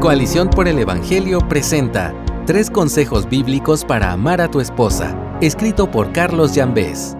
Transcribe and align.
Coalición 0.00 0.48
por 0.48 0.66
el 0.66 0.78
Evangelio 0.78 1.40
presenta 1.46 2.14
Tres 2.46 2.70
consejos 2.70 3.28
bíblicos 3.28 3.84
para 3.84 4.12
amar 4.12 4.40
a 4.40 4.50
tu 4.50 4.60
esposa, 4.60 5.14
escrito 5.42 5.90
por 5.90 6.10
Carlos 6.12 6.54
Llambés. 6.54 7.18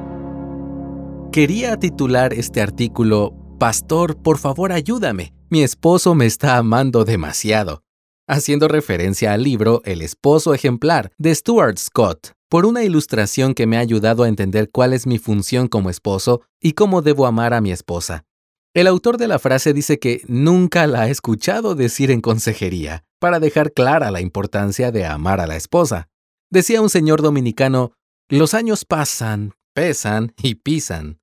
Quería 1.30 1.76
titular 1.76 2.32
este 2.32 2.62
artículo 2.62 3.34
Pastor, 3.58 4.16
por 4.16 4.38
favor 4.38 4.72
ayúdame, 4.72 5.34
mi 5.50 5.62
esposo 5.62 6.14
me 6.14 6.24
está 6.24 6.56
amando 6.56 7.04
demasiado, 7.04 7.82
haciendo 8.26 8.66
referencia 8.66 9.34
al 9.34 9.42
libro 9.42 9.82
El 9.84 10.00
esposo 10.00 10.54
ejemplar 10.54 11.12
de 11.18 11.34
Stuart 11.34 11.76
Scott, 11.76 12.32
por 12.48 12.64
una 12.64 12.82
ilustración 12.82 13.52
que 13.52 13.66
me 13.66 13.76
ha 13.76 13.80
ayudado 13.80 14.22
a 14.22 14.28
entender 14.28 14.70
cuál 14.72 14.94
es 14.94 15.06
mi 15.06 15.18
función 15.18 15.68
como 15.68 15.90
esposo 15.90 16.40
y 16.58 16.72
cómo 16.72 17.02
debo 17.02 17.26
amar 17.26 17.52
a 17.52 17.60
mi 17.60 17.72
esposa. 17.72 18.24
El 18.72 18.86
autor 18.86 19.16
de 19.18 19.26
la 19.26 19.40
frase 19.40 19.72
dice 19.72 19.98
que 19.98 20.22
nunca 20.28 20.86
la 20.86 21.02
ha 21.02 21.08
escuchado 21.08 21.74
decir 21.74 22.12
en 22.12 22.20
consejería, 22.20 23.04
para 23.18 23.40
dejar 23.40 23.72
clara 23.72 24.12
la 24.12 24.20
importancia 24.20 24.92
de 24.92 25.04
amar 25.04 25.40
a 25.40 25.48
la 25.48 25.56
esposa. 25.56 26.08
Decía 26.50 26.80
un 26.80 26.88
señor 26.88 27.20
dominicano, 27.20 27.92
los 28.28 28.54
años 28.54 28.84
pasan, 28.84 29.54
pesan 29.74 30.34
y 30.40 30.54
pisan. 30.54 31.18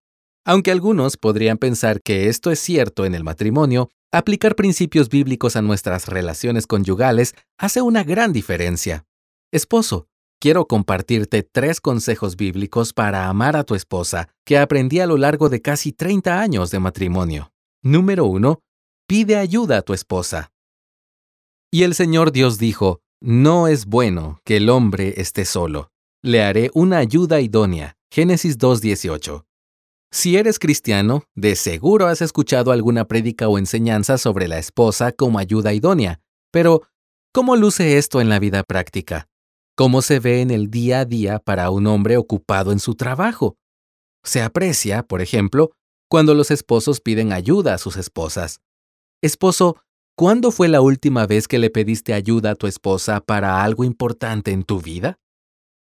Aunque 0.45 0.71
algunos 0.71 1.16
podrían 1.16 1.57
pensar 1.57 2.02
que 2.02 2.27
esto 2.27 2.52
es 2.52 2.59
cierto 2.59 3.05
en 3.05 3.16
el 3.16 3.23
matrimonio, 3.23 3.90
aplicar 4.12 4.55
principios 4.55 5.07
bíblicos 5.07 5.55
a 5.55 5.62
nuestras 5.62 6.07
relaciones 6.07 6.68
conyugales 6.68 7.34
hace 7.57 7.82
una 7.82 8.04
gran 8.04 8.34
diferencia. 8.34 9.05
Esposo, 9.54 10.09
quiero 10.40 10.68
compartirte 10.68 11.44
tres 11.44 11.82
consejos 11.82 12.36
bíblicos 12.36 12.94
para 12.94 13.27
amar 13.27 13.55
a 13.55 13.64
tu 13.64 13.76
esposa 13.76 14.30
que 14.46 14.58
aprendí 14.58 15.00
a 15.00 15.08
lo 15.08 15.18
largo 15.18 15.50
de 15.50 15.62
casi 15.62 15.91
30 15.91 16.40
años 16.40 16.72
de 16.72 16.80
matrimonio. 16.80 17.52
Número 17.84 18.26
1. 18.26 18.60
Pide 19.08 19.38
ayuda 19.38 19.77
a 19.77 19.82
tu 19.82 19.94
esposa. 19.94 20.52
Y 21.72 21.84
el 21.84 21.96
Señor 21.96 22.32
Dios 22.32 22.58
dijo, 22.58 23.02
No 23.22 23.68
es 23.68 23.86
bueno 23.86 24.40
que 24.44 24.58
el 24.58 24.70
hombre 24.70 25.16
esté 25.18 25.46
solo. 25.46 25.91
Le 26.24 26.44
haré 26.44 26.72
una 26.74 26.98
ayuda 26.98 27.40
idónea. 27.41 27.98
Génesis 28.12 28.57
2.18. 28.57 29.44
Si 30.12 30.38
eres 30.38 30.60
cristiano, 30.60 31.24
de 31.35 31.55
seguro 31.55 32.07
has 32.07 32.22
escuchado 32.22 32.72
alguna 32.72 33.05
prédica 33.05 33.49
o 33.49 33.57
enseñanza 33.57 34.18
sobre 34.18 34.48
la 34.48 34.57
esposa 34.57 35.12
como 35.12 35.38
ayuda 35.40 35.74
idónea. 35.74 36.22
Pero, 36.51 36.84
¿cómo 37.34 37.55
luce 37.57 37.98
esto 37.98 38.22
en 38.22 38.29
la 38.29 38.40
vida 38.40 38.63
práctica? 38.63 39.27
Cómo 39.77 40.01
se 40.01 40.20
ve 40.20 40.41
en 40.41 40.49
el 40.49 40.71
día 40.71 41.01
a 41.01 41.05
día 41.05 41.37
para 41.37 41.70
un 41.70 41.85
hombre 41.85 42.17
ocupado 42.17 42.71
en 42.71 42.79
su 42.79 42.95
trabajo. 42.95 43.57
Se 44.23 44.41
aprecia, 44.41 45.03
por 45.03 45.21
ejemplo, 45.21 45.71
cuando 46.09 46.33
los 46.33 46.49
esposos 46.49 46.99
piden 46.99 47.31
ayuda 47.31 47.75
a 47.75 47.77
sus 47.77 47.95
esposas. 47.95 48.59
Esposo, 49.21 49.77
¿cuándo 50.17 50.49
fue 50.49 50.67
la 50.67 50.81
última 50.81 51.27
vez 51.27 51.48
que 51.48 51.59
le 51.59 51.70
pediste 51.70 52.15
ayuda 52.15 52.51
a 52.51 52.55
tu 52.55 52.65
esposa 52.65 53.21
para 53.21 53.63
algo 53.63 53.83
importante 53.83 54.51
en 54.51 54.63
tu 54.63 54.81
vida? 54.81 55.20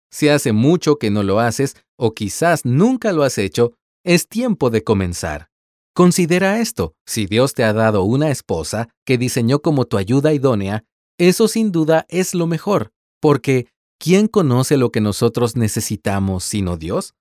Si 0.09 0.29
hace 0.29 0.53
mucho 0.53 0.95
que 0.95 1.09
no 1.09 1.21
lo 1.23 1.41
haces, 1.41 1.75
o 1.99 2.13
quizás 2.13 2.63
nunca 2.63 3.11
lo 3.11 3.23
has 3.23 3.37
hecho, 3.37 3.73
es 4.05 4.29
tiempo 4.29 4.69
de 4.69 4.85
comenzar. 4.85 5.49
Considera 5.93 6.61
esto, 6.61 6.93
si 7.05 7.25
Dios 7.25 7.53
te 7.53 7.65
ha 7.65 7.73
dado 7.73 8.03
una 8.03 8.31
esposa 8.31 8.87
que 9.05 9.17
diseñó 9.17 9.61
como 9.61 9.83
tu 9.83 9.97
ayuda 9.97 10.33
idónea, 10.33 10.85
eso 11.19 11.49
sin 11.49 11.73
duda 11.73 12.05
es 12.07 12.33
lo 12.33 12.47
mejor, 12.47 12.93
porque 13.19 13.67
¿quién 14.01 14.27
conoce 14.27 14.77
lo 14.77 14.91
que 14.91 14.99
nosotros 14.99 15.55
necesitamos 15.55 16.43
sino 16.43 16.75
Dios? 16.75 17.13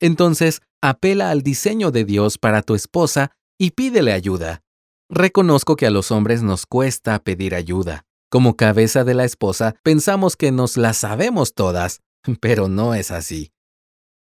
Entonces, 0.00 0.62
apela 0.82 1.30
al 1.30 1.42
diseño 1.42 1.92
de 1.92 2.04
Dios 2.04 2.38
para 2.38 2.62
tu 2.62 2.74
esposa 2.74 3.30
y 3.56 3.70
pídele 3.70 4.12
ayuda. 4.12 4.62
Reconozco 5.08 5.76
que 5.76 5.86
a 5.86 5.90
los 5.90 6.10
hombres 6.10 6.42
nos 6.42 6.66
cuesta 6.66 7.22
pedir 7.22 7.54
ayuda. 7.54 8.04
Como 8.30 8.56
cabeza 8.56 9.04
de 9.04 9.14
la 9.14 9.24
esposa, 9.24 9.76
pensamos 9.84 10.36
que 10.36 10.50
nos 10.50 10.76
la 10.76 10.92
sabemos 10.92 11.54
todas, 11.54 12.00
pero 12.40 12.68
no 12.68 12.94
es 12.94 13.12
así. 13.12 13.52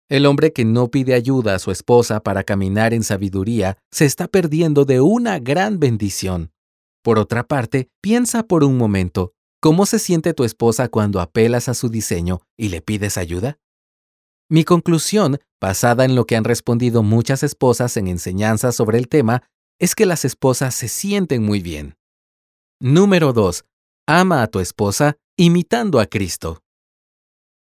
El 0.08 0.28
hombre 0.28 0.53
que 0.53 0.64
no 0.64 0.92
pide 0.92 1.16
ayuda 1.16 1.56
a 1.56 1.59
su 1.59 1.72
esposa 1.72 2.19
para 2.19 2.44
caminar 2.44 2.94
en 2.94 3.03
sabiduría 3.03 3.79
se 3.91 4.06
está 4.06 4.28
perdiendo 4.28 4.85
de 4.85 5.02
una 5.02 5.40
gran 5.40 5.79
bendición. 5.79 6.52
Por 7.02 7.18
otra 7.18 7.47
parte, 7.47 7.90
piensa 8.02 8.44
por 8.44 8.63
un 8.63 8.78
momento, 8.78 9.34
¿Cómo 9.66 9.88
se 9.88 9.98
siente 9.98 10.36
tu 10.36 10.44
esposa 10.44 10.90
cuando 10.90 11.20
apelas 11.20 11.70
a 11.70 11.74
su 11.74 11.90
diseño 11.90 12.40
y 12.56 12.70
le 12.70 12.81
pides 12.81 13.18
ayuda? 13.18 13.58
Mi 14.48 14.64
conclusión, 14.64 15.40
basada 15.59 16.06
en 16.06 16.14
lo 16.14 16.28
que 16.28 16.36
han 16.36 16.44
respondido 16.44 17.02
muchas 17.02 17.42
esposas 17.42 17.98
en 17.98 18.08
enseñanzas 18.08 18.76
sobre 18.76 19.00
el 19.00 19.08
tema, 19.08 19.42
es 19.80 19.96
que 19.96 20.06
las 20.06 20.24
esposas 20.24 20.76
se 20.76 20.88
sienten 20.88 21.42
muy 21.42 21.62
bien. 21.62 21.98
Número 22.80 23.34
2. 23.34 23.66
Ama 24.06 24.44
a 24.44 24.48
tu 24.50 24.59
esposa 24.59 25.18
imitando 25.36 26.00
a 26.00 26.06
Cristo. 26.06 26.62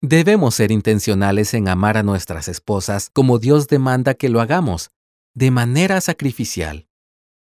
Debemos 0.00 0.54
ser 0.54 0.70
intencionales 0.70 1.52
en 1.52 1.66
amar 1.66 1.96
a 1.96 2.04
nuestras 2.04 2.46
esposas 2.46 3.10
como 3.12 3.40
Dios 3.40 3.66
demanda 3.66 4.14
que 4.14 4.28
lo 4.28 4.40
hagamos, 4.40 4.92
de 5.34 5.50
manera 5.50 6.00
sacrificial. 6.00 6.86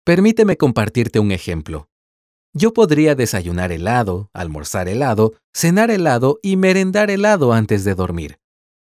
Permíteme 0.04 0.56
compartirte 0.56 1.18
un 1.18 1.32
ejemplo. 1.32 1.88
Yo 2.56 2.72
podría 2.72 3.16
desayunar 3.16 3.72
helado, 3.72 4.30
almorzar 4.32 4.88
helado, 4.88 5.34
cenar 5.52 5.90
helado 5.90 6.38
y 6.40 6.56
merendar 6.56 7.10
helado 7.10 7.52
antes 7.52 7.82
de 7.82 7.96
dormir. 7.96 8.38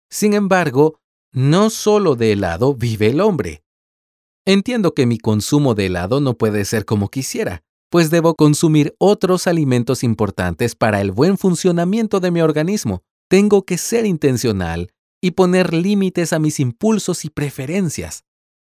Sin 0.08 0.34
embargo, 0.34 1.00
no 1.34 1.72
solo 1.72 2.16
de 2.16 2.34
helado 2.34 2.76
vive 2.76 3.08
el 3.08 3.22
hombre. 3.22 3.64
Entiendo 4.46 4.94
que 4.94 5.08
mi 5.08 5.18
consumo 5.18 5.74
de 5.74 5.88
helado 5.88 6.22
no 6.22 6.38
puede 6.38 6.64
ser 6.66 6.86
como 6.86 7.10
quisiera, 7.10 7.64
pues 7.90 8.12
debo 8.12 8.36
consumir 8.36 8.96
otros 9.00 9.48
alimentos 9.48 10.04
importantes 10.04 10.76
para 10.76 11.02
el 11.02 11.12
buen 11.12 11.40
funcionamiento 11.40 12.20
de 12.20 12.30
mi 12.30 12.42
organismo. 12.42 13.02
Tengo 13.28 13.64
que 13.64 13.80
ser 13.80 14.06
intencional 14.06 14.92
y 15.22 15.32
poner 15.32 15.74
límites 15.74 16.34
a 16.34 16.40
mis 16.40 16.60
impulsos 16.60 17.26
y 17.26 17.32
preferencias. 17.32 18.26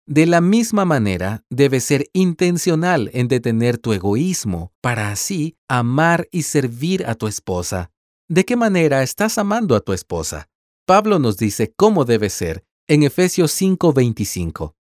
De 0.06 0.26
la 0.26 0.42
misma 0.42 0.84
manera, 0.84 1.44
debes 1.48 1.84
ser 1.84 2.10
intencional 2.12 3.08
en 3.14 3.26
detener 3.26 3.78
tu 3.78 3.94
egoísmo 3.94 4.70
para 4.82 5.10
así 5.10 5.56
amar 5.66 6.28
y 6.30 6.42
servir 6.42 7.06
a 7.06 7.14
tu 7.14 7.26
esposa. 7.26 7.90
¿De 8.28 8.44
qué 8.44 8.54
manera 8.54 9.02
estás 9.02 9.38
amando 9.38 9.74
a 9.74 9.80
tu 9.80 9.94
esposa? 9.94 10.50
Pablo 10.86 11.18
nos 11.18 11.38
dice 11.38 11.72
cómo 11.74 12.04
debe 12.04 12.28
ser 12.28 12.64
en 12.86 13.02
Efesios 13.02 13.50
5:25. 13.52 14.74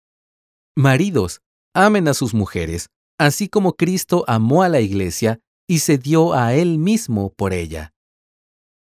Maridos, 0.76 1.42
amen 1.76 2.08
a 2.08 2.16
sus 2.16 2.34
mujeres, 2.34 2.90
así 3.20 3.48
como 3.48 3.74
Cristo 3.74 4.26
amó 4.28 4.64
a 4.64 4.70
la 4.70 4.81
iglesia 4.81 5.40
y 5.68 5.80
se 5.80 6.00
dio 6.00 6.34
a 6.34 6.56
él 6.56 6.80
mismo 6.80 7.31
por 7.34 7.54
ella. 7.54 7.94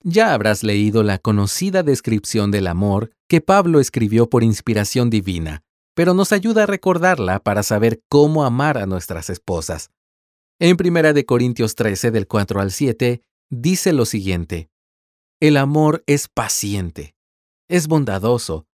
Ya 0.04 0.36
habrás 0.36 0.62
leído 0.62 1.02
la 1.02 1.18
conocida 1.18 1.82
descripción 1.82 2.52
del 2.52 2.68
amor 2.68 3.10
que 3.28 3.42
Pablo 3.42 3.80
escribió 3.80 4.30
por 4.30 4.44
inspiración 4.44 5.10
divina 5.10 5.64
pero 5.98 6.14
nos 6.14 6.32
ayuda 6.32 6.62
a 6.62 6.66
recordarla 6.68 7.40
para 7.40 7.64
saber 7.64 8.04
cómo 8.08 8.46
amar 8.46 8.78
a 8.78 8.86
nuestras 8.86 9.32
esposas. 9.32 9.90
En 10.60 10.78
1 10.80 11.26
Corintios 11.26 11.74
13, 11.74 12.12
del 12.12 12.28
4 12.28 12.62
al 12.62 12.72
7, 12.72 13.24
dice 13.50 13.94
lo 13.94 14.06
siguiente. 14.06 14.70
El 15.40 15.58
amor 15.58 16.04
es 16.06 16.28
paciente, 16.28 17.16
es 17.68 17.88
bondadoso. 17.88 18.68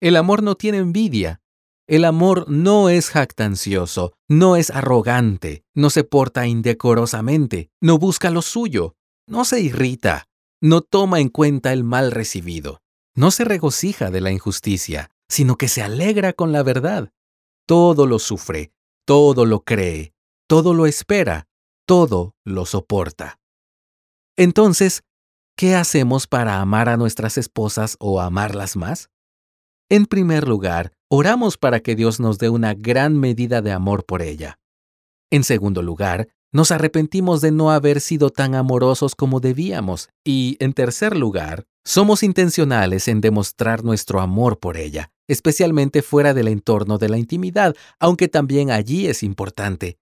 El 0.00 0.16
amor 0.16 0.42
no 0.42 0.56
tiene 0.56 0.78
envidia. 0.78 1.40
El 1.86 2.04
amor 2.04 2.50
no 2.50 2.88
es 2.88 3.08
jactancioso, 3.08 4.14
no 4.28 4.56
es 4.56 4.70
arrogante, 4.70 5.62
no 5.76 5.90
se 5.90 6.02
porta 6.02 6.48
indecorosamente, 6.48 7.70
no 7.80 7.98
busca 7.98 8.30
lo 8.30 8.42
suyo, 8.42 8.96
no 9.28 9.44
se 9.44 9.60
irrita, 9.60 10.24
no 10.60 10.80
toma 10.80 11.20
en 11.20 11.28
cuenta 11.28 11.72
el 11.72 11.84
mal 11.84 12.10
recibido, 12.10 12.80
no 13.14 13.30
se 13.30 13.44
regocija 13.44 14.10
de 14.10 14.20
la 14.20 14.32
injusticia, 14.32 15.13
sino 15.34 15.56
que 15.56 15.66
se 15.66 15.82
alegra 15.82 16.32
con 16.32 16.52
la 16.52 16.62
verdad. 16.62 17.12
Todo 17.66 18.06
lo 18.06 18.20
sufre, 18.20 18.72
todo 19.04 19.46
lo 19.46 19.64
cree, 19.64 20.14
todo 20.46 20.74
lo 20.74 20.86
espera, 20.86 21.48
todo 21.86 22.36
lo 22.44 22.66
soporta. 22.66 23.40
Entonces, 24.36 25.02
¿qué 25.56 25.74
hacemos 25.74 26.28
para 26.28 26.60
amar 26.60 26.88
a 26.88 26.96
nuestras 26.96 27.36
esposas 27.36 27.96
o 27.98 28.20
amarlas 28.20 28.76
más? 28.76 29.10
En 29.88 30.06
primer 30.06 30.46
lugar, 30.46 30.92
oramos 31.10 31.58
para 31.58 31.80
que 31.80 31.96
Dios 31.96 32.20
nos 32.20 32.38
dé 32.38 32.48
una 32.48 32.74
gran 32.74 33.18
medida 33.18 33.60
de 33.60 33.72
amor 33.72 34.06
por 34.06 34.22
ella. 34.22 34.60
En 35.32 35.42
segundo 35.42 35.82
lugar, 35.82 36.28
nos 36.52 36.70
arrepentimos 36.70 37.40
de 37.40 37.50
no 37.50 37.72
haber 37.72 38.00
sido 38.00 38.30
tan 38.30 38.54
amorosos 38.54 39.16
como 39.16 39.40
debíamos. 39.40 40.10
Y, 40.22 40.56
en 40.60 40.74
tercer 40.74 41.16
lugar, 41.16 41.66
somos 41.84 42.22
intencionales 42.22 43.08
en 43.08 43.20
demostrar 43.20 43.82
nuestro 43.82 44.20
amor 44.20 44.60
por 44.60 44.76
ella, 44.76 45.10
especialmente 45.28 46.02
fuera 46.02 46.34
del 46.34 46.48
entorno 46.48 46.98
de 46.98 47.08
la 47.08 47.18
intimidad, 47.18 47.74
aunque 47.98 48.28
también 48.28 48.70
allí 48.70 49.06
es 49.06 49.22
importante. 49.22 49.98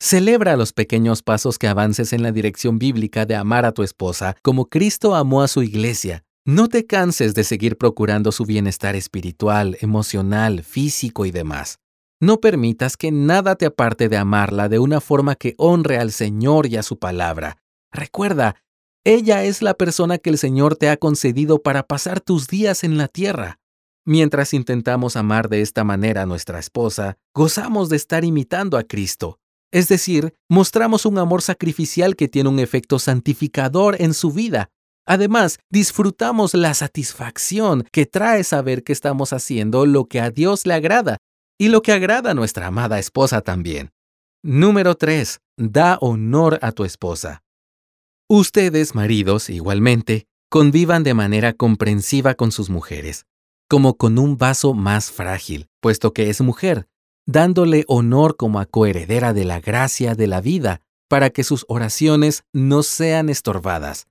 Celebra 0.00 0.56
los 0.56 0.72
pequeños 0.72 1.22
pasos 1.22 1.58
que 1.58 1.68
avances 1.68 2.12
en 2.12 2.24
la 2.24 2.32
dirección 2.32 2.78
bíblica 2.78 3.24
de 3.24 3.36
amar 3.36 3.64
a 3.64 3.72
tu 3.72 3.84
esposa 3.84 4.34
como 4.42 4.66
Cristo 4.66 5.14
amó 5.14 5.42
a 5.42 5.48
su 5.48 5.62
iglesia. 5.62 6.24
No 6.44 6.68
te 6.68 6.86
canses 6.86 7.34
de 7.34 7.44
seguir 7.44 7.78
procurando 7.78 8.32
su 8.32 8.44
bienestar 8.44 8.96
espiritual, 8.96 9.76
emocional, 9.80 10.64
físico 10.64 11.24
y 11.24 11.30
demás. 11.30 11.78
No 12.18 12.40
permitas 12.40 12.96
que 12.96 13.12
nada 13.12 13.54
te 13.54 13.66
aparte 13.66 14.08
de 14.08 14.16
amarla 14.16 14.68
de 14.68 14.80
una 14.80 15.00
forma 15.00 15.36
que 15.36 15.54
honre 15.56 15.98
al 15.98 16.10
Señor 16.10 16.66
y 16.66 16.76
a 16.76 16.82
su 16.82 16.98
palabra. 16.98 17.58
Recuerda, 17.92 18.56
ella 19.04 19.44
es 19.44 19.62
la 19.62 19.74
persona 19.74 20.18
que 20.18 20.30
el 20.30 20.38
Señor 20.38 20.74
te 20.74 20.88
ha 20.88 20.96
concedido 20.96 21.62
para 21.62 21.84
pasar 21.84 22.20
tus 22.20 22.48
días 22.48 22.82
en 22.82 22.96
la 22.96 23.06
tierra. 23.06 23.60
Mientras 24.04 24.52
intentamos 24.52 25.16
amar 25.16 25.48
de 25.48 25.60
esta 25.60 25.84
manera 25.84 26.22
a 26.22 26.26
nuestra 26.26 26.58
esposa, 26.58 27.18
gozamos 27.34 27.88
de 27.88 27.96
estar 27.96 28.24
imitando 28.24 28.76
a 28.76 28.82
Cristo. 28.82 29.38
Es 29.70 29.88
decir, 29.88 30.34
mostramos 30.50 31.06
un 31.06 31.18
amor 31.18 31.40
sacrificial 31.40 32.16
que 32.16 32.28
tiene 32.28 32.48
un 32.48 32.58
efecto 32.58 32.98
santificador 32.98 33.96
en 34.00 34.12
su 34.12 34.32
vida. 34.32 34.70
Además, 35.06 35.58
disfrutamos 35.70 36.54
la 36.54 36.74
satisfacción 36.74 37.84
que 37.92 38.04
trae 38.06 38.42
saber 38.44 38.82
que 38.82 38.92
estamos 38.92 39.32
haciendo 39.32 39.86
lo 39.86 40.06
que 40.06 40.20
a 40.20 40.30
Dios 40.30 40.66
le 40.66 40.74
agrada 40.74 41.18
y 41.58 41.68
lo 41.68 41.82
que 41.82 41.92
agrada 41.92 42.32
a 42.32 42.34
nuestra 42.34 42.66
amada 42.66 42.98
esposa 42.98 43.40
también. 43.40 43.92
Número 44.42 44.96
3. 44.96 45.40
Da 45.56 45.96
honor 46.00 46.58
a 46.60 46.72
tu 46.72 46.84
esposa. 46.84 47.42
Ustedes, 48.28 48.94
maridos, 48.96 49.48
igualmente, 49.48 50.26
convivan 50.50 51.04
de 51.04 51.14
manera 51.14 51.52
comprensiva 51.52 52.34
con 52.34 52.50
sus 52.50 52.68
mujeres, 52.68 53.26
como 53.72 53.96
con 53.96 54.18
un 54.18 54.36
vaso 54.36 54.74
más 54.74 55.10
frágil, 55.10 55.66
puesto 55.80 56.12
que 56.12 56.28
es 56.28 56.42
mujer, 56.42 56.88
dándole 57.24 57.86
honor 57.88 58.36
como 58.36 58.60
a 58.60 58.66
coheredera 58.66 59.32
de 59.32 59.46
la 59.46 59.60
gracia 59.60 60.14
de 60.14 60.26
la 60.26 60.42
vida, 60.42 60.82
para 61.08 61.30
que 61.30 61.42
sus 61.42 61.64
oraciones 61.68 62.44
no 62.52 62.82
sean 62.82 63.30
estorbadas. 63.30 64.08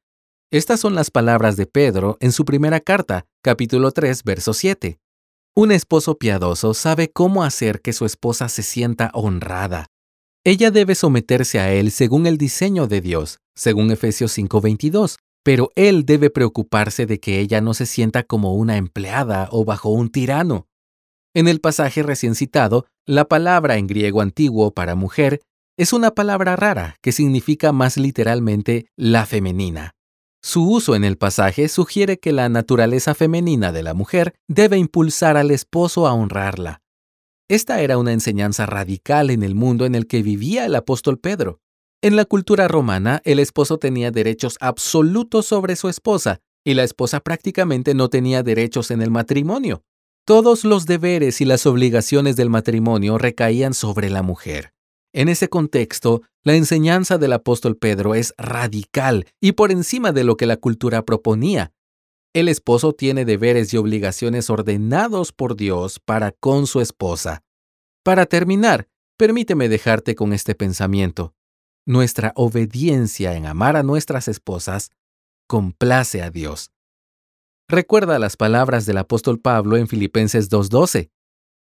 Estas 0.49 0.79
son 0.79 0.95
las 0.95 1.11
palabras 1.11 1.57
de 1.57 1.67
Pedro 1.67 2.17
en 2.21 2.31
su 2.31 2.43
primera 2.43 2.79
carta, 2.79 3.27
capítulo 3.43 3.91
3, 3.91 4.23
verso 4.23 4.55
7. 4.55 4.97
Un 5.55 5.71
esposo 5.71 6.17
piadoso 6.17 6.73
sabe 6.73 7.11
cómo 7.11 7.43
hacer 7.43 7.81
que 7.81 7.93
su 7.93 8.05
esposa 8.05 8.49
se 8.49 8.63
sienta 8.63 9.11
honrada. 9.13 9.85
Ella 10.43 10.71
debe 10.71 10.95
someterse 10.95 11.59
a 11.59 11.71
él 11.71 11.91
según 11.91 12.25
el 12.25 12.39
diseño 12.39 12.87
de 12.87 13.01
Dios, 13.01 13.37
según 13.55 13.91
Efesios 13.91 14.35
5:22, 14.35 15.17
pero 15.43 15.71
él 15.75 16.05
debe 16.05 16.29
preocuparse 16.29 17.05
de 17.05 17.19
que 17.19 17.39
ella 17.39 17.61
no 17.61 17.73
se 17.73 17.85
sienta 17.85 18.23
como 18.23 18.53
una 18.53 18.77
empleada 18.77 19.49
o 19.51 19.65
bajo 19.65 19.89
un 19.89 20.09
tirano. 20.09 20.67
En 21.33 21.47
el 21.47 21.61
pasaje 21.61 22.03
recién 22.03 22.35
citado, 22.35 22.85
la 23.05 23.25
palabra 23.25 23.77
en 23.77 23.87
griego 23.87 24.21
antiguo 24.21 24.71
para 24.71 24.95
mujer 24.95 25.41
es 25.77 25.93
una 25.93 26.11
palabra 26.11 26.55
rara 26.55 26.97
que 27.01 27.11
significa 27.11 27.71
más 27.71 27.97
literalmente 27.97 28.87
la 28.95 29.25
femenina. 29.25 29.95
Su 30.43 30.67
uso 30.69 30.95
en 30.95 31.03
el 31.03 31.17
pasaje 31.17 31.67
sugiere 31.67 32.19
que 32.19 32.31
la 32.31 32.49
naturaleza 32.49 33.13
femenina 33.13 33.71
de 33.71 33.83
la 33.83 33.93
mujer 33.93 34.33
debe 34.47 34.77
impulsar 34.77 35.37
al 35.37 35.51
esposo 35.51 36.07
a 36.07 36.13
honrarla. 36.13 36.81
Esta 37.47 37.81
era 37.81 37.97
una 37.97 38.13
enseñanza 38.13 38.65
radical 38.65 39.29
en 39.29 39.43
el 39.43 39.55
mundo 39.55 39.85
en 39.85 39.93
el 39.93 40.07
que 40.07 40.23
vivía 40.23 40.65
el 40.65 40.75
apóstol 40.75 41.19
Pedro. 41.19 41.59
En 42.03 42.15
la 42.15 42.25
cultura 42.25 42.67
romana, 42.67 43.21
el 43.25 43.37
esposo 43.37 43.77
tenía 43.77 44.09
derechos 44.09 44.57
absolutos 44.59 45.45
sobre 45.45 45.75
su 45.75 45.87
esposa 45.87 46.39
y 46.63 46.73
la 46.73 46.83
esposa 46.83 47.19
prácticamente 47.19 47.93
no 47.93 48.09
tenía 48.09 48.41
derechos 48.41 48.89
en 48.89 49.03
el 49.03 49.11
matrimonio. 49.11 49.83
Todos 50.25 50.63
los 50.63 50.87
deberes 50.87 51.41
y 51.41 51.45
las 51.45 51.67
obligaciones 51.67 52.35
del 52.35 52.49
matrimonio 52.49 53.19
recaían 53.19 53.75
sobre 53.75 54.09
la 54.09 54.23
mujer. 54.23 54.73
En 55.13 55.29
ese 55.29 55.47
contexto, 55.47 56.23
la 56.43 56.55
enseñanza 56.55 57.19
del 57.19 57.33
apóstol 57.33 57.77
Pedro 57.77 58.15
es 58.15 58.33
radical 58.35 59.27
y 59.39 59.51
por 59.51 59.71
encima 59.71 60.11
de 60.11 60.23
lo 60.23 60.37
que 60.37 60.47
la 60.47 60.57
cultura 60.57 61.03
proponía. 61.03 61.71
El 62.33 62.47
esposo 62.47 62.93
tiene 62.93 63.25
deberes 63.25 63.75
y 63.75 63.77
obligaciones 63.77 64.49
ordenados 64.49 65.33
por 65.33 65.55
Dios 65.55 65.99
para 65.99 66.31
con 66.31 66.65
su 66.65 66.81
esposa. 66.81 67.43
Para 68.03 68.25
terminar, 68.25 68.87
permíteme 69.17 69.69
dejarte 69.69 70.15
con 70.15 70.33
este 70.33 70.55
pensamiento. 70.55 71.35
Nuestra 71.87 72.31
obediencia 72.35 73.35
en 73.35 73.47
amar 73.47 73.75
a 73.75 73.81
nuestras 73.81 74.27
esposas 74.27 74.91
complace 75.47 76.21
a 76.21 76.29
Dios. 76.29 76.71
Recuerda 77.67 78.19
las 78.19 78.37
palabras 78.37 78.85
del 78.85 78.97
apóstol 78.97 79.39
Pablo 79.39 79.77
en 79.77 79.87
Filipenses 79.87 80.51
2.12. 80.51 81.09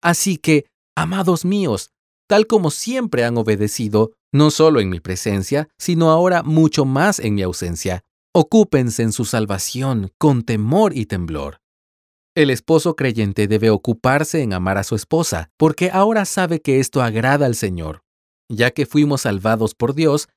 Así 0.01 0.37
que, 0.37 0.67
amados 0.95 1.43
míos, 1.43 1.91
tal 2.27 2.47
como 2.47 2.71
siempre 2.71 3.25
han 3.25 3.37
obedecido, 3.37 4.13
no 4.31 4.51
solo 4.51 4.79
en 4.79 4.89
mi 4.89 5.01
presencia, 5.01 5.67
sino 5.77 6.11
ahora 6.11 6.43
mucho 6.43 6.85
más 6.85 7.19
en 7.19 7.35
mi 7.35 7.41
ausencia. 7.41 8.03
Ocúpense 8.33 9.03
en 9.03 9.11
su 9.11 9.25
salvación 9.25 10.13
con 10.17 10.43
temor 10.43 10.95
y 10.95 11.07
temblor. 11.07 11.59
El 12.35 12.51
esposo 12.51 12.95
creyente 12.95 13.47
debe 13.47 13.69
ocuparse 13.69 14.41
en 14.41 14.53
amar 14.53 14.77
a 14.77 14.83
su 14.83 14.95
esposa, 14.95 15.49
porque 15.57 15.89
ahora 15.91 16.23
sabe 16.23 16.61
que 16.61 16.79
esto 16.79 17.01
agrada 17.01 17.45
al 17.45 17.55
Señor. 17.55 18.04
Ya 18.49 18.71
que 18.71 18.85
fuimos 18.85 19.21
salvados 19.21 19.75
por 19.75 19.93
Dios, 19.93 20.29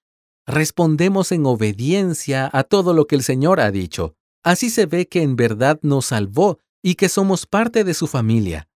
respondemos 0.46 1.32
en 1.32 1.46
obediencia 1.46 2.48
a 2.52 2.64
todo 2.64 2.94
lo 2.94 3.06
que 3.06 3.16
el 3.16 3.22
Señor 3.22 3.60
ha 3.60 3.70
dicho. 3.70 4.14
Así 4.42 4.70
se 4.70 4.86
ve 4.86 5.08
que 5.08 5.22
en 5.22 5.36
verdad 5.36 5.78
nos 5.82 6.06
salvó 6.06 6.58
y 6.82 6.94
que 6.94 7.08
somos 7.08 7.46
parte 7.46 7.84
de 7.84 7.94
su 7.94 8.06
familia. 8.06 8.68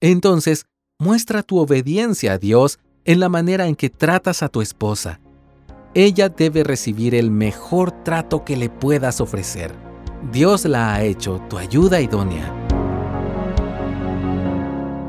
Entonces, 0.00 0.66
Muestra 1.00 1.42
tu 1.42 1.58
obediencia 1.58 2.34
a 2.34 2.38
Dios 2.38 2.78
en 3.04 3.18
la 3.18 3.28
manera 3.28 3.66
en 3.66 3.74
que 3.74 3.90
tratas 3.90 4.44
a 4.44 4.48
tu 4.48 4.62
esposa. 4.62 5.20
Ella 5.92 6.28
debe 6.28 6.62
recibir 6.62 7.16
el 7.16 7.32
mejor 7.32 7.90
trato 8.04 8.44
que 8.44 8.56
le 8.56 8.70
puedas 8.70 9.20
ofrecer. 9.20 9.72
Dios 10.32 10.64
la 10.64 10.94
ha 10.94 11.02
hecho 11.02 11.42
tu 11.50 11.58
ayuda 11.58 12.00
idónea. 12.00 12.63